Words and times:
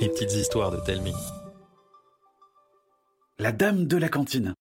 Les 0.00 0.08
petites 0.08 0.32
histoires 0.32 0.70
de 0.70 0.78
Telmi. 0.78 1.12
La 3.38 3.52
dame 3.52 3.86
de 3.86 3.98
la 3.98 4.08
cantine. 4.08 4.54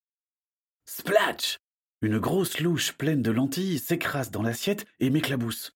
Splatch 0.86 1.60
Une 2.02 2.20
grosse 2.20 2.60
louche 2.60 2.92
pleine 2.92 3.21
de 3.21 3.32
lentilles 3.32 3.79
s'écrase 3.79 4.29
dans 4.29 4.42
l'assiette 4.42 4.86
et 5.00 5.10
m'éclabousse. 5.10 5.71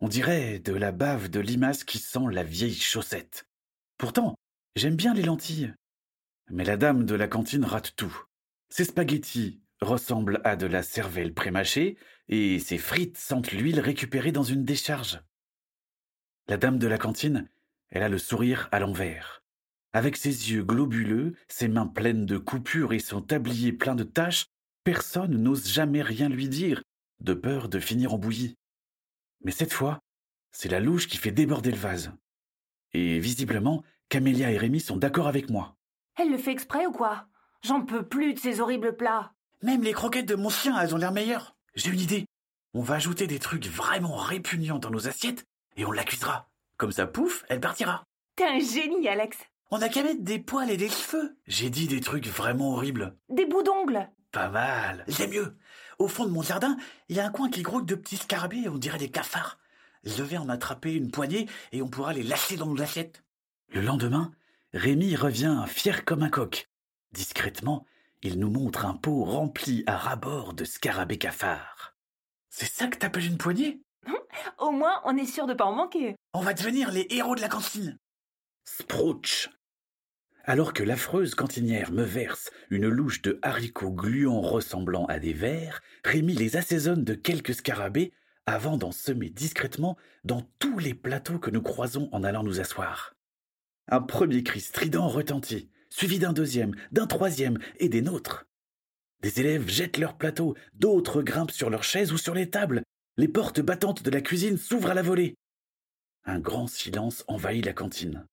On 0.00 0.06
dirait 0.06 0.60
de 0.60 0.72
la 0.72 0.92
bave 0.92 1.28
de 1.28 1.40
limace 1.40 1.82
qui 1.82 1.98
sent 1.98 2.26
la 2.30 2.44
vieille 2.44 2.78
chaussette. 2.78 3.48
Pourtant, 3.98 4.36
j'aime 4.76 4.96
bien 4.96 5.12
les 5.12 5.22
lentilles. 5.22 5.74
Mais 6.50 6.64
la 6.64 6.76
dame 6.76 7.04
de 7.04 7.16
la 7.16 7.26
cantine 7.26 7.64
rate 7.64 7.94
tout. 7.96 8.16
Ses 8.68 8.84
spaghettis 8.84 9.60
ressemblent 9.80 10.40
à 10.44 10.54
de 10.54 10.66
la 10.66 10.84
cervelle 10.84 11.34
prémâchée 11.34 11.96
et 12.28 12.60
ses 12.60 12.78
frites 12.78 13.18
sentent 13.18 13.50
l'huile 13.50 13.80
récupérée 13.80 14.30
dans 14.30 14.44
une 14.44 14.64
décharge. 14.64 15.20
La 16.46 16.56
dame 16.56 16.78
de 16.78 16.86
la 16.86 16.98
cantine, 16.98 17.48
elle 17.92 18.02
a 18.02 18.08
le 18.08 18.18
sourire 18.18 18.68
à 18.72 18.80
l'envers. 18.80 19.42
Avec 19.92 20.16
ses 20.16 20.50
yeux 20.50 20.64
globuleux, 20.64 21.34
ses 21.48 21.68
mains 21.68 21.86
pleines 21.86 22.24
de 22.24 22.38
coupures 22.38 22.94
et 22.94 22.98
son 22.98 23.20
tablier 23.20 23.72
plein 23.72 23.94
de 23.94 24.04
taches, 24.04 24.46
personne 24.82 25.36
n'ose 25.36 25.68
jamais 25.68 26.00
rien 26.00 26.30
lui 26.30 26.48
dire, 26.48 26.82
de 27.20 27.34
peur 27.34 27.68
de 27.68 27.78
finir 27.78 28.14
en 28.14 28.18
bouillie. 28.18 28.56
Mais 29.44 29.52
cette 29.52 29.74
fois, 29.74 30.00
c'est 30.50 30.70
la 30.70 30.80
louche 30.80 31.06
qui 31.06 31.18
fait 31.18 31.30
déborder 31.30 31.70
le 31.70 31.76
vase. 31.76 32.12
Et 32.94 33.18
visiblement, 33.18 33.84
Camélia 34.08 34.50
et 34.50 34.58
Rémi 34.58 34.80
sont 34.80 34.96
d'accord 34.96 35.28
avec 35.28 35.50
moi. 35.50 35.76
Elle 36.18 36.30
le 36.30 36.38
fait 36.38 36.52
exprès 36.52 36.86
ou 36.86 36.92
quoi? 36.92 37.26
J'en 37.62 37.82
peux 37.82 38.06
plus 38.06 38.34
de 38.34 38.38
ces 38.38 38.60
horribles 38.60 38.96
plats. 38.96 39.32
Même 39.62 39.82
les 39.82 39.92
croquettes 39.92 40.26
de 40.26 40.34
mon 40.34 40.48
chien, 40.48 40.80
elles 40.80 40.94
ont 40.94 40.98
l'air 40.98 41.12
meilleures. 41.12 41.54
J'ai 41.74 41.90
une 41.90 42.00
idée. 42.00 42.26
On 42.74 42.82
va 42.82 42.94
ajouter 42.94 43.26
des 43.26 43.38
trucs 43.38 43.66
vraiment 43.66 44.16
répugnants 44.16 44.78
dans 44.78 44.90
nos 44.90 45.06
assiettes 45.06 45.44
et 45.76 45.84
on 45.84 45.92
l'accusera. 45.92 46.51
Comme 46.82 46.90
ça, 46.90 47.06
pouf, 47.06 47.44
elle 47.48 47.60
partira. 47.60 48.02
T'es 48.34 48.42
un 48.42 48.58
génie, 48.58 49.06
Alex. 49.06 49.38
On 49.70 49.78
n'a 49.78 49.88
qu'à 49.88 50.02
mettre 50.02 50.24
des 50.24 50.40
poils 50.40 50.68
et 50.68 50.76
des 50.76 50.88
cheveux. 50.88 51.38
J'ai 51.46 51.70
dit 51.70 51.86
des 51.86 52.00
trucs 52.00 52.26
vraiment 52.26 52.72
horribles. 52.72 53.16
Des 53.28 53.46
bouts 53.46 53.62
d'ongles. 53.62 54.10
Pas 54.32 54.48
mal. 54.48 55.04
J'ai 55.06 55.28
mieux. 55.28 55.56
Au 56.00 56.08
fond 56.08 56.24
de 56.24 56.32
mon 56.32 56.42
jardin, 56.42 56.76
il 57.08 57.14
y 57.14 57.20
a 57.20 57.24
un 57.24 57.30
coin 57.30 57.50
qui 57.50 57.62
grouille 57.62 57.84
de 57.84 57.94
petits 57.94 58.16
scarabées, 58.16 58.68
on 58.68 58.78
dirait 58.78 58.98
des 58.98 59.12
cafards. 59.12 59.60
Je 60.02 60.24
vais 60.24 60.38
en 60.38 60.48
attraper 60.48 60.92
une 60.94 61.12
poignée 61.12 61.48
et 61.70 61.82
on 61.82 61.88
pourra 61.88 62.14
les 62.14 62.24
lâcher 62.24 62.56
dans 62.56 62.66
nos 62.66 62.82
assiettes. 62.82 63.22
Le 63.68 63.80
lendemain, 63.80 64.32
Rémi 64.74 65.14
revient 65.14 65.62
fier 65.68 66.04
comme 66.04 66.24
un 66.24 66.30
coq. 66.30 66.68
Discrètement, 67.12 67.86
il 68.22 68.40
nous 68.40 68.50
montre 68.50 68.86
un 68.86 68.94
pot 68.94 69.22
rempli 69.22 69.84
à 69.86 69.96
ras-bord 69.96 70.52
de 70.52 70.64
scarabées 70.64 71.18
cafards. 71.18 71.94
C'est 72.48 72.66
ça 72.66 72.88
que 72.88 72.98
t'appelles 72.98 73.26
une 73.26 73.38
poignée? 73.38 73.84
Au 74.62 74.70
moins, 74.70 75.00
on 75.04 75.16
est 75.16 75.26
sûr 75.26 75.48
de 75.48 75.54
pas 75.54 75.64
en 75.64 75.72
manquer. 75.72 76.14
On 76.34 76.40
va 76.40 76.54
devenir 76.54 76.92
les 76.92 77.08
héros 77.10 77.34
de 77.34 77.40
la 77.40 77.48
cantine. 77.48 77.98
Sprouch. 78.64 79.50
Alors 80.44 80.72
que 80.72 80.84
l'affreuse 80.84 81.34
cantinière 81.34 81.90
me 81.90 82.04
verse 82.04 82.48
une 82.70 82.86
louche 82.86 83.22
de 83.22 83.40
haricots 83.42 83.90
gluants 83.90 84.40
ressemblant 84.40 85.04
à 85.06 85.18
des 85.18 85.32
vers, 85.32 85.80
Rémi 86.04 86.34
les 86.34 86.56
assaisonne 86.56 87.02
de 87.02 87.14
quelques 87.14 87.54
scarabées 87.54 88.12
avant 88.46 88.76
d'en 88.76 88.92
semer 88.92 89.30
discrètement 89.30 89.96
dans 90.22 90.42
tous 90.60 90.78
les 90.78 90.94
plateaux 90.94 91.40
que 91.40 91.50
nous 91.50 91.62
croisons 91.62 92.08
en 92.12 92.22
allant 92.22 92.44
nous 92.44 92.60
asseoir. 92.60 93.16
Un 93.88 94.00
premier 94.00 94.44
cri 94.44 94.60
strident 94.60 95.08
retentit, 95.08 95.70
suivi 95.90 96.20
d'un 96.20 96.32
deuxième, 96.32 96.76
d'un 96.92 97.08
troisième 97.08 97.58
et 97.80 97.88
des 97.88 98.00
nôtres. 98.00 98.46
Des 99.22 99.40
élèves 99.40 99.68
jettent 99.68 99.98
leurs 99.98 100.16
plateaux, 100.16 100.54
d'autres 100.74 101.20
grimpent 101.22 101.50
sur 101.50 101.68
leurs 101.68 101.82
chaises 101.82 102.12
ou 102.12 102.16
sur 102.16 102.34
les 102.34 102.48
tables. 102.48 102.84
Les 103.18 103.28
portes 103.28 103.60
battantes 103.60 104.02
de 104.02 104.10
la 104.10 104.22
cuisine 104.22 104.56
s'ouvrent 104.56 104.90
à 104.90 104.94
la 104.94 105.02
volée. 105.02 105.36
Un 106.24 106.38
grand 106.38 106.66
silence 106.66 107.24
envahit 107.28 107.62
la 107.64 107.74
cantine. 107.74 108.26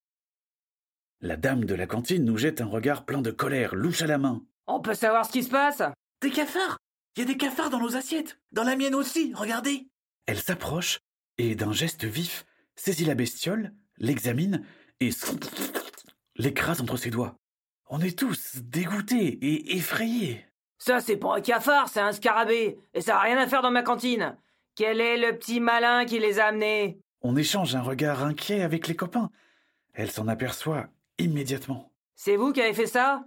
La 1.20 1.36
dame 1.36 1.66
de 1.66 1.76
la 1.76 1.86
cantine 1.86 2.24
nous 2.24 2.38
jette 2.38 2.62
un 2.62 2.68
regard 2.68 3.04
plein 3.06 3.22
de 3.22 3.32
colère, 3.32 3.76
louche 3.76 4.02
à 4.04 4.08
la 4.08 4.18
main. 4.18 4.42
On 4.68 4.80
peut 4.80 4.94
savoir 4.94 5.26
ce 5.26 5.34
qui 5.34 5.44
se 5.44 5.50
passe 5.50 5.82
Des 6.22 6.30
cafards 6.30 6.78
Il 7.18 7.20
y 7.20 7.24
a 7.24 7.26
des 7.26 7.36
cafards 7.36 7.70
dans 7.70 7.82
nos 7.82 7.98
assiettes 7.98 8.40
Dans 8.54 8.64
la 8.64 8.78
mienne 8.78 8.96
aussi, 8.96 9.34
regardez 9.36 9.90
Elle 10.28 10.40
s'approche 10.40 11.00
et, 11.38 11.56
d'un 11.56 11.74
geste 11.74 12.06
vif, 12.06 12.46
saisit 12.78 13.06
la 13.06 13.16
bestiole, 13.16 13.74
l'examine 13.98 14.66
et 15.02 15.10
l'écrase 16.38 16.80
entre 16.80 16.96
ses 16.96 17.10
doigts. 17.10 17.36
On 17.88 18.00
est 18.00 18.18
tous 18.18 18.58
dégoûtés 18.58 19.40
et 19.42 19.76
effrayés. 19.76 20.46
Ça, 20.78 21.02
c'est 21.02 21.18
pas 21.18 21.36
un 21.36 21.42
cafard, 21.42 21.90
c'est 21.90 22.00
un 22.00 22.14
scarabée. 22.14 22.80
Et 22.94 23.02
ça 23.02 23.18
a 23.18 23.22
rien 23.22 23.38
à 23.38 23.48
faire 23.48 23.62
dans 23.62 23.72
ma 23.72 23.84
cantine. 23.84 24.38
Quel 24.80 25.02
est 25.02 25.18
le 25.18 25.38
petit 25.38 25.60
malin 25.60 26.06
qui 26.06 26.20
les 26.20 26.40
a 26.40 26.46
amenés? 26.46 27.02
On 27.20 27.36
échange 27.36 27.76
un 27.76 27.82
regard 27.82 28.24
inquiet 28.24 28.62
avec 28.62 28.88
les 28.88 28.96
copains. 28.96 29.30
Elle 29.92 30.10
s'en 30.10 30.30
aperçoit 30.30 30.88
immédiatement. 31.18 31.92
C'est 32.16 32.38
vous 32.38 32.54
qui 32.54 32.62
avez 32.62 32.74
fait 32.74 32.88
ça? 32.88 33.26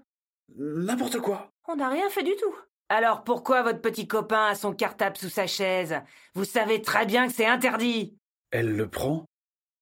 N'importe 0.57 1.19
quoi. 1.19 1.53
On 1.69 1.77
n'a 1.77 1.91
rien 1.91 2.09
fait 2.09 2.23
du 2.23 2.35
tout. 2.37 2.57
Alors 2.89 3.23
pourquoi 3.23 3.63
votre 3.63 3.83
petit 3.83 4.09
copain 4.09 4.47
a 4.47 4.55
son 4.55 4.73
cartable 4.73 5.19
sous 5.19 5.29
sa 5.29 5.47
chaise? 5.47 5.97
Vous 6.33 6.47
savez 6.47 6.81
très 6.81 7.05
bien 7.05 7.27
que 7.27 7.35
c'est 7.35 7.45
interdit. 7.45 8.17
Elle 8.51 8.75
le 8.75 8.89
prend, 8.89 9.27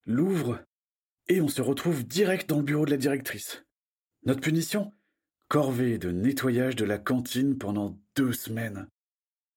l'ouvre, 0.07 0.59
et 1.29 1.41
on 1.41 1.47
se 1.47 1.63
retrouve 1.63 2.05
direct 2.05 2.49
dans 2.49 2.59
le 2.59 2.65
bureau 2.65 2.85
de 2.85 2.91
la 2.91 2.97
directrice. 2.97 3.65
Notre 4.25 4.41
punition? 4.41 4.93
Corvée 5.47 5.99
de 5.99 6.11
nettoyage 6.11 6.75
de 6.75 6.85
la 6.85 6.99
cantine 6.99 7.57
pendant 7.59 7.97
deux 8.17 8.33
semaines. 8.33 8.89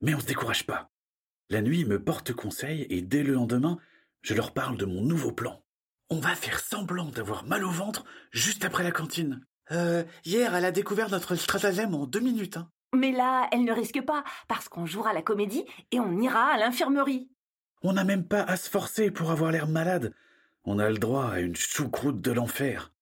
Mais 0.02 0.14
on 0.14 0.20
se 0.20 0.28
décourage 0.28 0.68
pas. 0.68 0.92
La 1.50 1.62
nuit 1.62 1.86
me 1.86 2.02
porte 2.02 2.34
conseil 2.34 2.88
et 2.90 3.02
dès 3.02 3.24
le 3.24 3.34
lendemain, 3.34 3.78
je 4.22 4.34
leur 4.34 4.54
parle 4.54 4.78
de 4.78 4.86
mon 4.86 5.02
nouveau 5.02 5.32
plan. 5.32 5.62
On 6.10 6.20
va 6.20 6.36
faire 6.36 6.60
semblant 6.60 7.10
d'avoir 7.10 7.46
mal 7.46 7.64
au 7.64 7.72
ventre 7.72 8.06
juste 8.32 8.66
après 8.66 8.84
la 8.84 8.92
cantine. 8.92 9.46
Euh, 9.72 10.04
hier, 10.26 10.56
elle 10.56 10.66
a 10.66 10.72
découvert 10.72 11.10
notre 11.10 11.36
stratagème 11.36 11.96
en 11.96 12.06
deux 12.06 12.20
minutes. 12.20 12.58
Hein. 12.58 12.70
Mais 12.94 13.12
là, 13.12 13.50
elle 13.52 13.64
ne 13.64 13.74
risque 13.74 14.02
pas, 14.02 14.24
parce 14.48 14.70
qu'on 14.70 14.86
jouera 14.86 15.14
la 15.14 15.22
comédie 15.22 15.66
et 15.92 16.00
on 16.00 16.20
ira 16.22 16.46
à 16.46 16.58
l'infirmerie. 16.58 17.30
On 17.82 17.94
n'a 17.94 18.04
même 18.04 18.26
pas 18.26 18.44
à 18.44 18.56
se 18.56 18.70
forcer 18.70 19.12
pour 19.12 19.32
avoir 19.32 19.52
l'air 19.52 19.68
malade. 19.68 20.14
On 20.64 20.80
a 20.80 20.90
le 20.90 20.98
droit 20.98 21.30
à 21.30 21.40
une 21.40 21.56
choucroute 21.56 22.22
de 22.22 22.32
l'enfer. 22.32 22.94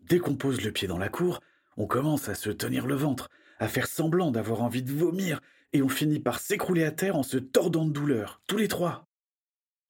Dès 0.00 0.18
qu'on 0.18 0.34
pose 0.34 0.62
le 0.62 0.72
pied 0.72 0.88
dans 0.88 0.98
la 0.98 1.08
cour, 1.08 1.40
on 1.76 1.86
commence 1.86 2.28
à 2.28 2.34
se 2.34 2.50
tenir 2.50 2.86
le 2.86 2.96
ventre, 2.96 3.28
à 3.58 3.68
faire 3.68 3.86
semblant 3.86 4.30
d'avoir 4.30 4.62
envie 4.62 4.82
de 4.82 4.92
vomir, 4.92 5.40
et 5.72 5.82
on 5.82 5.88
finit 5.88 6.20
par 6.20 6.38
s'écrouler 6.40 6.84
à 6.84 6.90
terre 6.90 7.16
en 7.16 7.22
se 7.22 7.36
tordant 7.36 7.84
de 7.84 7.92
douleur, 7.92 8.40
tous 8.46 8.56
les 8.56 8.68
trois. 8.68 9.06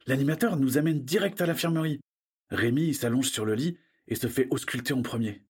L'animateur 0.06 0.56
nous 0.56 0.78
amène 0.78 1.04
direct 1.04 1.40
à 1.40 1.46
l'infirmerie. 1.46 2.00
Rémi 2.50 2.94
s'allonge 2.94 3.28
sur 3.30 3.44
le 3.44 3.54
lit 3.54 3.78
et 4.08 4.14
se 4.14 4.26
fait 4.26 4.48
ausculter 4.50 4.92
en 4.94 5.02
premier. 5.02 5.42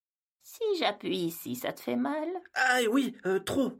Si 0.42 0.62
j'appuie 0.78 1.16
ici, 1.19 1.56
ça 1.56 1.72
te 1.72 1.81
fait 1.81 1.97
mal? 1.97 2.28
Ah 2.54 2.78
oui, 2.91 3.16
euh, 3.26 3.38
trop. 3.41 3.78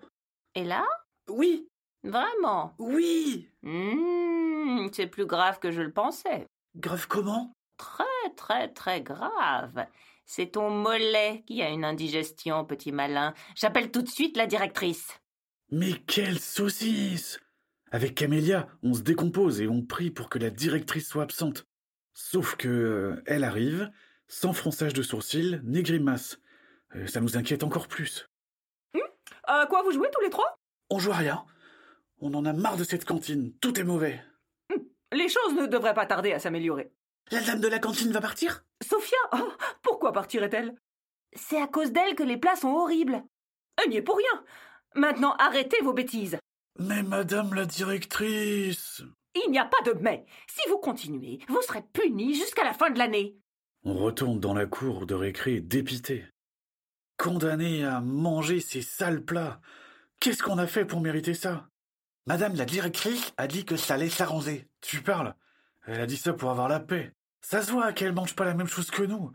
Et 0.55 0.65
là? 0.65 0.85
Oui, 1.29 1.69
Vraiment? 2.05 2.75
Oui. 2.79 3.49
Hmm, 3.63 4.89
C'est 4.93 5.07
plus 5.07 5.27
grave 5.27 5.59
que 5.61 5.71
je 5.71 5.83
le 5.83 5.93
pensais. 5.93 6.47
Grave 6.77 7.07
comment? 7.07 7.53
Très, 7.77 8.05
très, 8.37 8.69
très 8.69 9.03
grave. 9.03 9.87
C'est 10.25 10.53
ton 10.53 10.71
mollet 10.71 11.45
qui 11.47 11.63
a 11.63 11.69
une 11.69 11.85
indigestion, 11.85 12.65
petit 12.65 12.93
malin. 12.93 13.35
J'appelle 13.55 13.91
tout 13.91 14.03
de 14.03 14.09
suite 14.09 14.37
la 14.37 14.47
directrice. 14.47 15.21
Mais 15.73 15.95
quelle 16.07 16.39
saucisse 16.39 17.41
Avec 17.91 18.15
Camélia, 18.15 18.69
on 18.83 18.93
se 18.93 19.01
décompose 19.01 19.63
et 19.63 19.69
on 19.69 19.81
prie 19.81 20.11
pour 20.11 20.29
que 20.29 20.39
la 20.39 20.51
directrice 20.51 21.09
soit 21.09 21.23
absente. 21.23 21.67
Sauf 22.13 22.57
que 22.57 22.69
euh, 22.69 23.23
elle 23.25 23.43
arrive, 23.43 23.91
sans 24.29 24.53
fronçage 24.53 24.93
de 24.93 25.03
sourcils, 25.03 25.63
ni 25.65 25.83
grimace. 25.83 26.39
Euh, 26.95 27.07
ça 27.07 27.23
nous 27.23 27.39
inquiète 27.39 27.63
encore 27.65 27.89
plus. 27.89 28.29
À 29.45 29.67
quoi 29.67 29.83
vous 29.83 29.93
jouez 29.93 30.11
tous 30.13 30.21
les 30.21 30.29
trois? 30.29 30.59
On 30.91 30.99
joue 30.99 31.11
à 31.11 31.17
rien. 31.17 31.45
On 32.21 32.35
en 32.35 32.45
a 32.45 32.53
marre 32.53 32.77
de 32.77 32.85
cette 32.85 33.07
cantine. 33.07 33.53
Tout 33.61 33.81
est 33.81 33.85
mauvais. 33.85 34.23
Les 35.11 35.29
choses 35.29 35.55
ne 35.55 35.67
devraient 35.67 35.95
pas 35.95 36.07
tarder 36.07 36.33
à 36.33 36.39
s'améliorer. 36.39 36.93
La 37.31 37.41
dame 37.41 37.61
de 37.61 37.69
la 37.69 37.79
cantine 37.79 38.13
va 38.13 38.21
partir? 38.21 38.63
Sophia? 38.87 39.17
Oh, 39.33 39.53
Pourquoi 39.83 40.13
partirait-elle? 40.13 40.75
C'est 41.35 41.61
à 41.61 41.67
cause 41.67 41.93
d'elle 41.93 42.15
que 42.15 42.23
les 42.23 42.37
plats 42.37 42.57
sont 42.57 42.69
horribles. 42.75 43.25
Elle 43.83 43.91
n'y 43.91 43.97
est 43.97 44.03
pour 44.03 44.19
rien. 44.19 44.45
Maintenant, 44.95 45.35
arrêtez 45.39 45.81
vos 45.83 45.93
bêtises. 45.93 46.39
Mais 46.79 47.03
madame 47.03 47.55
la 47.55 47.67
directrice 47.67 49.03
Il 49.35 49.51
n'y 49.51 49.59
a 49.59 49.65
pas 49.65 49.83
de 49.85 49.99
mais. 50.01 50.25
Si 50.49 50.69
vous 50.69 50.79
continuez, 50.79 51.39
vous 51.49 51.63
serez 51.63 51.83
punis 51.93 52.35
jusqu'à 52.35 52.65
la 52.65 52.73
fin 52.73 52.91
de 52.91 52.99
l'année. 52.99 53.37
On 53.85 53.95
retourne 53.95 54.41
dans 54.41 54.55
la 54.55 54.67
cour 54.67 55.07
de 55.07 55.15
récré 55.15 55.61
dépité. 55.61 56.25
Condamné 57.17 57.85
à 57.85 58.01
manger 58.01 58.61
ces 58.61 58.83
sales 58.83 59.25
plats. 59.25 59.61
Qu'est-ce 60.21 60.43
qu'on 60.43 60.59
a 60.59 60.67
fait 60.67 60.85
pour 60.85 61.01
mériter 61.01 61.35
ça? 61.35 61.69
Madame 62.27 62.55
la 62.55 62.65
directrice 62.65 63.33
a 63.37 63.47
dit 63.47 63.65
que 63.65 63.77
ça 63.77 63.95
allait 63.95 64.09
s'arranger. 64.09 64.69
Tu 64.81 65.03
parles? 65.03 65.35
Elle 65.85 66.01
a 66.01 66.07
dit 66.07 66.17
ça 66.17 66.33
pour 66.33 66.51
avoir 66.51 66.69
la 66.69 66.81
paix. 66.81 67.13
Ça 67.41 67.63
se 67.63 67.73
voit 67.73 67.93
qu'elle 67.93 68.13
mange 68.13 68.37
pas 68.37 68.45
la 68.45 68.55
même 68.55 68.69
chose 68.69 68.91
que 68.91 69.03
nous. 69.03 69.33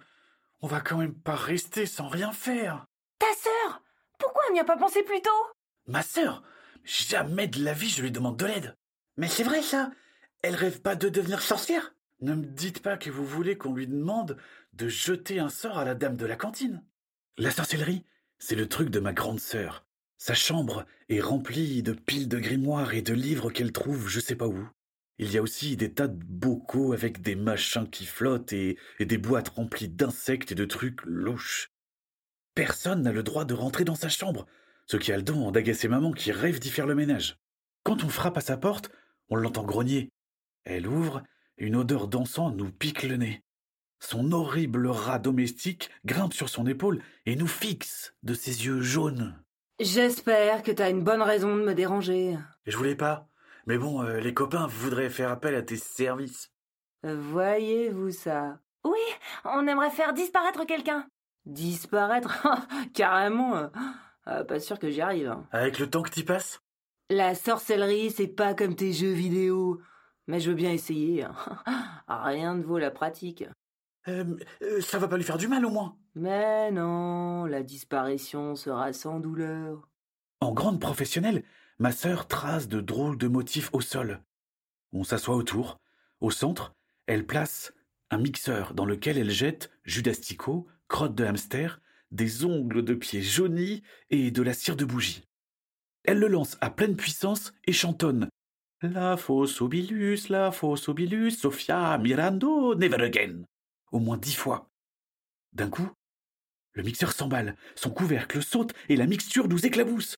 On 0.62 0.68
va 0.68 0.80
quand 0.81 0.98
même 0.98 1.13
pas 1.13 1.36
rester 1.36 1.86
sans 1.86 2.07
rien 2.07 2.31
faire. 2.31 2.86
Ta 3.19 3.27
sœur 3.33 3.81
on 4.49 4.53
n'y 4.53 4.59
a 4.59 4.65
pas 4.65 4.77
pensé 4.77 5.03
plus 5.03 5.21
tôt 5.21 5.29
Ma 5.88 6.01
sœur 6.01 6.44
Jamais 6.83 7.47
de 7.47 7.63
la 7.63 7.73
vie 7.73 7.89
je 7.89 8.01
lui 8.01 8.11
demande 8.11 8.38
de 8.38 8.45
l'aide. 8.45 8.75
Mais 9.17 9.27
c'est 9.27 9.44
vrai 9.44 9.61
ça 9.61 9.91
Elle 10.41 10.55
rêve 10.55 10.81
pas 10.81 10.95
de 10.95 11.09
devenir 11.09 11.41
sorcière 11.41 11.95
Ne 12.21 12.35
me 12.35 12.45
dites 12.45 12.81
pas 12.81 12.97
que 12.97 13.09
vous 13.09 13.25
voulez 13.25 13.57
qu'on 13.57 13.73
lui 13.73 13.88
demande 13.88 14.38
de 14.73 14.88
jeter 14.88 15.39
un 15.39 15.49
sort 15.49 15.77
à 15.77 15.85
la 15.85 15.95
dame 15.95 16.17
de 16.17 16.25
la 16.25 16.35
cantine. 16.35 16.83
La 17.38 17.51
sorcellerie, 17.51 18.05
c'est 18.39 18.55
le 18.55 18.67
truc 18.67 18.89
de 18.89 18.99
ma 18.99 19.13
grande 19.13 19.39
sœur. 19.39 19.85
Sa 20.17 20.33
chambre 20.33 20.85
est 21.09 21.21
remplie 21.21 21.83
de 21.83 21.94
piles 21.94 22.27
de 22.27 22.39
grimoires 22.39 22.94
et 22.94 23.01
de 23.01 23.13
livres 23.13 23.51
qu'elle 23.51 23.71
trouve 23.71 24.07
je 24.07 24.19
sais 24.19 24.35
pas 24.35 24.47
où. 24.47 24.67
Il 25.19 25.31
y 25.31 25.38
a 25.38 25.41
aussi 25.41 25.77
des 25.77 25.94
tas 25.94 26.07
de 26.07 26.23
bocaux 26.23 26.94
avec 26.94 27.21
des 27.21 27.35
machins 27.35 27.89
qui 27.89 28.05
flottent 28.05 28.53
et, 28.53 28.77
et 28.99 29.05
des 29.05 29.17
boîtes 29.17 29.49
remplies 29.49 29.89
d'insectes 29.89 30.51
et 30.51 30.55
de 30.55 30.65
trucs 30.65 31.03
louches. 31.05 31.71
Personne 32.57 33.04
n'a 33.04 33.12
le 33.12 33.21
droit 33.21 33.45
de 33.45 33.54
rentrer 33.54 33.83
dans 33.83 33.94
sa 33.94 34.09
chambre, 34.09 34.48
ce 34.88 34.98
qui 34.98 35.12
a 35.12 35.15
le 35.15 35.21
don 35.21 35.51
d'agacer 35.51 35.88
maman 35.88 36.12
qui 36.12 36.31
rêve 36.31 36.57
d'y 36.57 36.71
faire 36.71 36.88
le 36.88 36.95
ménage. 36.95 37.38
Quand 37.83 38.04
on 38.04 38.09
frappe 38.09 38.36
à 38.36 38.42
sa 38.42 38.57
porte, 38.57 38.89
on 39.30 39.36
l'entend 39.36 39.63
grogner. 39.63 40.12
Elle 40.63 40.88
ouvre, 40.88 41.21
et 41.59 41.68
une 41.68 41.75
odeur 41.75 42.07
d'encens 42.07 42.56
nous 42.56 42.71
pique 42.71 43.04
le 43.04 43.18
nez. 43.18 43.44
Son 44.00 44.31
horrible 44.31 44.88
rat 44.88 45.19
domestique 45.19 45.92
grimpe 46.04 46.33
sur 46.33 46.50
son 46.50 46.65
épaule 46.65 47.00
et 47.27 47.36
nous 47.36 47.45
fixe 47.45 48.15
de 48.24 48.33
ses 48.33 48.65
yeux 48.65 48.81
jaunes. 48.81 49.39
J'espère 49.80 50.63
que 50.63 50.71
t'as 50.71 50.89
une 50.89 51.04
bonne 51.04 51.21
raison 51.21 51.56
de 51.56 51.62
me 51.62 51.75
déranger. 51.75 52.39
Je 52.65 52.75
voulais 52.75 52.95
pas. 52.95 53.27
Mais 53.68 53.77
bon, 53.77 54.01
euh, 54.01 54.19
les 54.19 54.33
copains 54.33 54.65
voudraient 54.65 55.12
faire 55.12 55.30
appel 55.30 55.54
à 55.54 55.62
tes 55.62 55.77
services. 55.77 56.51
Voyez-vous 57.04 58.09
ça 58.09 58.57
Oui, 58.83 58.98
on 59.45 59.68
aimerait 59.68 59.92
faire 59.92 60.13
disparaître 60.13 60.65
quelqu'un. 60.65 61.07
Disparaître 61.47 62.45
Carrément 62.94 63.55
euh, 63.55 63.67
ah, 64.25 64.44
Pas 64.44 64.59
sûr 64.59 64.77
que 64.79 64.89
j'y 64.89 65.01
arrive. 65.01 65.29
hein. 65.29 65.47
Avec 65.51 65.79
le 65.79 65.89
temps 65.89 66.01
que 66.03 66.09
t'y 66.09 66.23
passes? 66.23 66.61
La 67.09 67.35
sorcellerie, 67.35 68.11
c'est 68.11 68.27
pas 68.27 68.53
comme 68.53 68.75
tes 68.75 68.91
jeux 68.94 69.13
vidéo. 69.13 69.81
Mais 70.27 70.39
je 70.41 70.49
veux 70.49 70.55
bien 70.55 70.71
essayer. 70.71 71.23
hein. 71.23 71.33
Rien 72.07 72.55
ne 72.55 72.63
vaut 72.63 72.77
la 72.79 72.91
pratique. 72.91 73.45
Euh, 74.09 74.38
euh, 74.61 74.81
Ça 74.81 74.99
va 74.99 75.07
pas 75.07 75.15
lui 75.17 75.23
faire 75.23 75.38
du 75.38 75.47
mal 75.47 75.65
au 75.65 75.69
moins. 75.69 75.97
Mais 76.15 76.69
non, 76.71 77.45
la 77.45 77.63
disparition 77.63 78.55
sera 78.55 78.91
sans 78.91 79.19
douleur. 79.19 79.88
En 80.41 80.51
grande 80.53 80.81
professionnelle, 80.81 81.44
ma 81.79 81.91
sœur 81.91 82.27
trace 82.27 82.67
de 82.67 82.81
drôles 82.81 83.17
de 83.17 83.27
motifs 83.27 83.69
au 83.73 83.79
sol. 83.81 84.21
On 84.91 85.03
s'assoit 85.03 85.35
autour. 85.35 85.79
Au 86.19 86.29
centre, 86.31 86.75
elle 87.05 87.25
place 87.25 87.73
un 88.09 88.17
mixeur 88.17 88.73
dans 88.73 88.85
lequel 88.85 89.17
elle 89.17 89.29
jette 89.29 89.71
jus 89.83 90.01
d'asticot, 90.01 90.67
crottes 90.88 91.16
de 91.16 91.25
hamster, 91.25 91.81
des 92.12 92.45
ongles 92.45 92.84
de 92.84 92.94
pieds 92.94 93.22
jaunis 93.22 93.84
et 94.10 94.31
de 94.31 94.42
la 94.42 94.54
cire 94.54 94.75
de 94.75 94.86
bougie. 94.86 95.24
Elle 96.04 96.19
le 96.19 96.28
lance 96.28 96.57
à 96.62 96.69
pleine 96.69 96.95
puissance 96.95 97.54
et 97.66 97.74
chantonne 97.74 98.30
La 98.81 99.18
fosse 99.18 99.62
obilus, 99.62 100.30
la 100.30 100.51
fosse 100.51 100.88
obilus, 100.88 101.31
Sophia, 101.31 101.98
Mirando, 101.98 102.75
never 102.75 103.04
again 103.04 103.44
au 103.92 104.00
moins 104.00 104.18
dix 104.18 104.36
fois. 104.36 104.69
D'un 105.54 105.69
coup, 105.69 105.89
le 106.74 106.84
mixeur 106.84 107.12
s'emballe, 107.12 107.56
son 107.75 107.90
couvercle 107.90 108.44
saute 108.44 108.74
et 108.90 108.95
la 108.95 109.07
mixture 109.07 109.48
nous 109.48 109.66
éclabousse. 109.66 110.16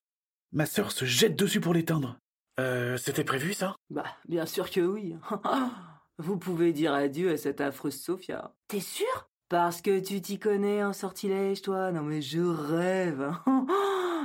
Ma 0.52 0.66
sœur 0.66 0.92
se 0.92 1.04
jette 1.04 1.36
dessus 1.36 1.60
pour 1.60 1.74
l'éteindre. 1.74 2.18
Euh, 2.58 2.96
c'était 2.96 3.24
prévu 3.24 3.54
ça? 3.54 3.76
Bah, 3.88 4.16
bien 4.28 4.44
sûr 4.46 4.70
que 4.70 4.80
oui. 4.80 5.16
Vous 6.18 6.36
pouvez 6.36 6.72
dire 6.72 6.92
adieu 6.92 7.30
à 7.30 7.36
cette 7.38 7.62
affreuse 7.62 7.98
Sophia. 7.98 8.52
T'es 8.68 8.80
sûr? 8.80 9.29
Parce 9.50 9.82
que 9.82 9.98
tu 9.98 10.22
t'y 10.22 10.38
connais 10.38 10.84
en 10.84 10.92
sortilège, 10.92 11.60
toi? 11.60 11.90
Non 11.90 12.02
mais 12.02 12.22
je 12.22 12.40
rêve. 12.40 13.30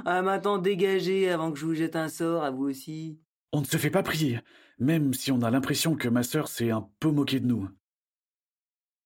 Ah, 0.08 0.22
maintenant 0.22 0.60
dégagez 0.60 1.32
avant 1.32 1.52
que 1.52 1.58
je 1.58 1.66
vous 1.66 1.74
jette 1.74 1.96
un 1.96 2.10
sort 2.10 2.44
à 2.44 2.52
vous 2.52 2.66
aussi. 2.66 3.18
On 3.54 3.62
ne 3.62 3.66
se 3.66 3.78
fait 3.78 3.90
pas 3.90 4.04
prier, 4.04 4.40
même 4.78 5.16
si 5.16 5.32
on 5.32 5.42
a 5.42 5.50
l'impression 5.50 5.96
que 5.96 6.10
ma 6.10 6.22
sœur 6.22 6.48
s'est 6.48 6.70
un 6.70 6.88
peu 7.00 7.10
moquée 7.10 7.40
de 7.40 7.48
nous. 7.48 7.68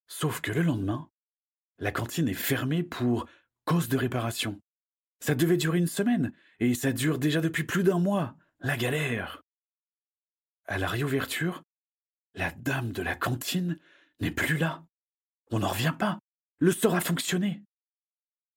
Sauf 0.08 0.42
que 0.42 0.52
le 0.52 0.62
lendemain, 0.62 1.10
la 1.78 1.94
cantine 1.94 2.28
est 2.28 2.34
fermée 2.34 2.84
pour 2.84 3.28
cause 3.64 3.88
de 3.88 3.96
réparation. 3.96 4.60
Ça 5.22 5.36
devait 5.36 5.56
durer 5.56 5.78
une 5.78 5.88
semaine, 5.88 6.34
et 6.60 6.74
ça 6.74 6.92
dure 6.92 7.20
déjà 7.20 7.40
depuis 7.40 7.64
plus 7.64 7.84
d'un 7.84 8.00
mois. 8.00 8.36
La 8.60 8.76
galère. 8.76 9.46
À 10.66 10.80
la 10.80 10.88
réouverture, 10.88 11.64
la 12.34 12.52
dame 12.52 12.92
de 12.92 13.04
la 13.04 13.16
cantine 13.16 13.80
n'est 14.20 14.32
plus 14.32 14.58
là. 14.58 14.84
On 15.52 15.60
n'en 15.60 15.70
revient 15.70 15.96
pas. 15.98 16.20
Le 16.60 16.72
sort 16.72 16.96
a 16.96 17.02
fonctionné. 17.02 17.64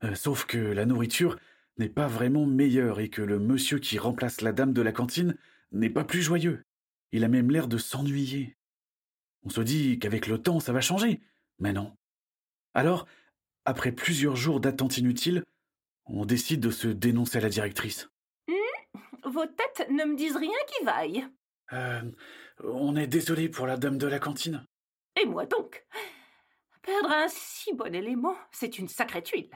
Euh, 0.05 0.15
sauf 0.15 0.45
que 0.45 0.59
la 0.59 0.87
nourriture 0.87 1.39
n'est 1.79 1.89
pas 1.89 2.07
vraiment 2.07 2.47
meilleure 2.47 3.01
et 3.01 3.09
que 3.09 3.23
le 3.23 3.39
monsieur 3.39 3.79
qui 3.79 3.99
remplace 3.99 4.41
la 4.41 4.53
dame 4.53 4.73
de 4.73 4.83
la 4.83 4.93
cantine 4.93 5.37
n'est 5.71 5.91
pas 5.91 6.05
plus 6.05 6.23
joyeux. 6.23 6.65
Il 7.13 7.25
a 7.25 7.29
même 7.29 7.51
l'air 7.51 7.69
de 7.69 7.79
s'ennuyer. 7.79 8.57
On 9.45 9.49
se 9.49 9.61
dit 9.61 9.99
qu'avec 9.99 10.27
le 10.27 10.39
temps 10.39 10.61
ça 10.61 10.73
va 10.73 10.81
changer, 10.81 11.21
mais 11.59 11.73
non. 11.73 11.97
Alors, 12.75 13.07
après 13.65 13.93
plusieurs 13.93 14.37
jours 14.37 14.61
d'attente 14.61 14.99
inutile, 14.99 15.45
on 16.07 16.25
décide 16.25 16.61
de 16.61 16.71
se 16.71 16.89
dénoncer 16.89 17.39
à 17.39 17.43
la 17.43 17.49
directrice. 17.49 18.09
Vos 19.25 19.47
têtes 19.47 19.89
ne 19.89 20.05
me 20.05 20.17
disent 20.17 20.37
rien 20.37 20.51
qui 20.67 20.85
vaille. 20.85 21.27
Euh, 21.73 22.03
on 22.65 22.97
est 22.97 23.07
désolé 23.07 23.49
pour 23.49 23.67
la 23.67 23.77
dame 23.77 23.99
de 23.99 24.07
la 24.07 24.19
cantine. 24.19 24.67
Et 25.21 25.27
moi 25.27 25.47
donc? 25.47 25.87
Perdre 26.83 27.11
un 27.13 27.29
si 27.29 27.73
bon 27.75 27.95
élément, 27.95 28.37
c'est 28.51 28.79
une 28.79 28.89
sacrée 28.89 29.23
tuile. 29.23 29.51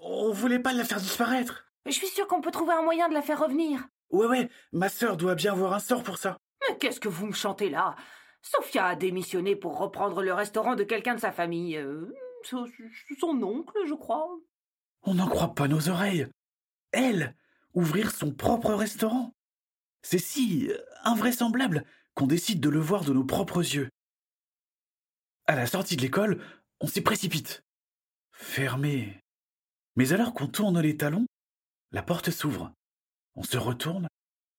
On 0.00 0.32
voulait 0.32 0.58
pas 0.58 0.72
la 0.72 0.84
faire 0.84 1.00
disparaître. 1.00 1.66
Je 1.86 1.92
suis 1.92 2.06
sûre 2.08 2.26
qu'on 2.26 2.40
peut 2.40 2.50
trouver 2.50 2.72
un 2.72 2.82
moyen 2.82 3.08
de 3.08 3.14
la 3.14 3.22
faire 3.22 3.40
revenir. 3.40 3.86
Ouais, 4.10 4.26
ouais, 4.26 4.50
ma 4.72 4.88
sœur 4.88 5.16
doit 5.16 5.34
bien 5.34 5.52
avoir 5.52 5.72
un 5.74 5.78
sort 5.80 6.02
pour 6.02 6.18
ça. 6.18 6.38
Mais 6.68 6.78
qu'est-ce 6.78 7.00
que 7.00 7.08
vous 7.08 7.26
me 7.26 7.32
chantez 7.32 7.70
là? 7.70 7.96
Sophia 8.42 8.86
a 8.86 8.96
démissionné 8.96 9.54
pour 9.56 9.78
reprendre 9.78 10.22
le 10.22 10.32
restaurant 10.32 10.74
de 10.74 10.84
quelqu'un 10.84 11.14
de 11.14 11.20
sa 11.20 11.32
famille. 11.32 11.76
euh, 11.76 12.12
son, 12.44 12.66
son 13.20 13.42
oncle, 13.42 13.76
je 13.86 13.94
crois. 13.94 14.28
On 15.02 15.14
n'en 15.14 15.28
croit 15.28 15.54
pas 15.54 15.68
nos 15.68 15.88
oreilles. 15.88 16.26
Elle, 16.92 17.36
ouvrir 17.74 18.10
son 18.10 18.32
propre 18.32 18.72
restaurant. 18.74 19.34
C'est 20.02 20.18
si 20.18 20.68
euh, 20.70 20.78
invraisemblable 21.04 21.84
qu'on 22.14 22.26
décide 22.26 22.60
de 22.60 22.68
le 22.68 22.80
voir 22.80 23.04
de 23.04 23.12
nos 23.12 23.24
propres 23.24 23.60
yeux. 23.60 23.88
À 25.46 25.54
la 25.56 25.66
sortie 25.66 25.96
de 25.96 26.02
l'école, 26.02 26.42
on 26.82 26.88
s'y 26.88 27.00
précipite. 27.00 27.64
Fermé. 28.32 29.20
Mais 29.96 30.12
alors 30.12 30.34
qu'on 30.34 30.48
tourne 30.48 30.80
les 30.80 30.96
talons, 30.96 31.26
la 31.92 32.02
porte 32.02 32.30
s'ouvre. 32.30 32.72
On 33.36 33.44
se 33.44 33.56
retourne 33.56 34.08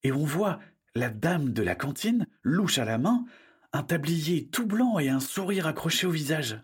et 0.03 0.11
on 0.11 0.23
voit 0.23 0.59
la 0.95 1.09
dame 1.09 1.51
de 1.51 1.61
la 1.61 1.75
cantine, 1.75 2.25
louche 2.41 2.77
à 2.77 2.85
la 2.85 2.97
main, 2.97 3.25
un 3.73 3.83
tablier 3.83 4.47
tout 4.47 4.65
blanc 4.65 4.99
et 4.99 5.09
un 5.09 5.19
sourire 5.19 5.67
accroché 5.67 6.07
au 6.07 6.11
visage. 6.11 6.61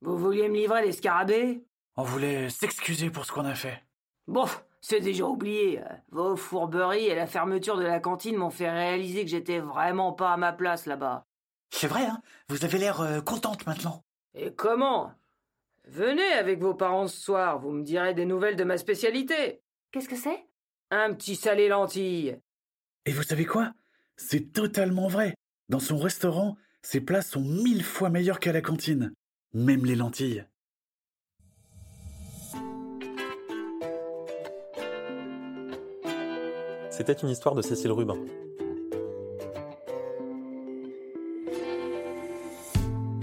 Vous 0.00 0.16
vouliez 0.16 0.48
me 0.48 0.56
livrer 0.56 0.84
les 0.84 0.92
scarabées 0.92 1.62
On 1.96 2.04
voulait 2.04 2.48
s'excuser 2.48 3.10
pour 3.10 3.26
ce 3.26 3.32
qu'on 3.32 3.44
a 3.44 3.54
fait. 3.54 3.84
Bon, 4.26 4.46
c'est 4.80 5.00
déjà 5.00 5.26
oublié. 5.26 5.82
Vos 6.10 6.36
fourberies 6.36 7.06
et 7.06 7.14
la 7.14 7.26
fermeture 7.26 7.76
de 7.76 7.84
la 7.84 8.00
cantine 8.00 8.36
m'ont 8.36 8.50
fait 8.50 8.70
réaliser 8.70 9.24
que 9.24 9.30
j'étais 9.30 9.58
vraiment 9.58 10.12
pas 10.12 10.32
à 10.32 10.36
ma 10.36 10.52
place 10.52 10.86
là-bas. 10.86 11.26
C'est 11.70 11.88
vrai, 11.88 12.06
hein 12.06 12.22
Vous 12.48 12.64
avez 12.64 12.78
l'air 12.78 13.00
euh, 13.00 13.20
contente 13.20 13.66
maintenant. 13.66 14.02
Et 14.34 14.52
comment? 14.54 15.12
Venez 15.84 16.32
avec 16.32 16.60
vos 16.60 16.74
parents 16.74 17.06
ce 17.06 17.20
soir, 17.20 17.58
vous 17.58 17.70
me 17.72 17.82
direz 17.82 18.14
des 18.14 18.24
nouvelles 18.24 18.56
de 18.56 18.64
ma 18.64 18.78
spécialité. 18.78 19.60
Qu'est-ce 19.90 20.08
que 20.08 20.16
c'est? 20.16 20.46
Un 20.90 21.12
petit 21.12 21.36
salé 21.36 21.68
lentilles. 21.68 22.38
Et 23.04 23.12
vous 23.12 23.22
savez 23.22 23.44
quoi? 23.44 23.72
C'est 24.16 24.52
totalement 24.52 25.08
vrai. 25.08 25.34
Dans 25.68 25.80
son 25.80 25.98
restaurant, 25.98 26.56
ses 26.82 27.00
plats 27.00 27.22
sont 27.22 27.42
mille 27.42 27.84
fois 27.84 28.08
meilleurs 28.08 28.40
qu'à 28.40 28.52
la 28.52 28.62
cantine. 28.62 29.12
Même 29.52 29.84
les 29.84 29.96
lentilles. 29.96 30.46
C'était 36.90 37.12
une 37.14 37.30
histoire 37.30 37.54
de 37.54 37.62
Cécile 37.62 37.92
Rubin. 37.92 38.18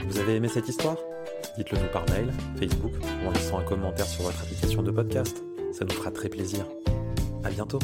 Vous 0.10 0.18
avez 0.18 0.36
aimé 0.36 0.48
cette 0.48 0.68
histoire? 0.68 0.98
Dites-le 1.56 1.78
nous 1.78 1.88
par 1.94 2.04
mail, 2.10 2.34
Facebook 2.58 2.94
ou 3.24 3.28
en 3.28 3.32
laissant 3.32 3.60
un 3.60 3.64
commentaire 3.64 4.08
sur 4.08 4.24
votre 4.24 4.42
application 4.42 4.82
de 4.82 4.90
podcast. 4.90 5.44
Ça 5.72 5.86
nous 5.86 5.94
fera 5.94 6.10
très 6.10 6.30
plaisir. 6.30 6.66
À 7.44 7.50
bientôt 7.52 7.80